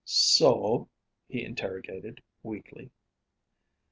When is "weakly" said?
2.41-2.89